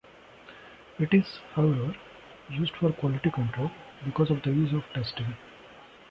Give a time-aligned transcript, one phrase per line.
[0.97, 1.95] It is, however,
[2.49, 3.69] used for quality control,
[4.03, 5.35] because of the ease of testing.